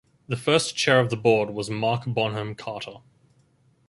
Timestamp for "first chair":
0.35-0.99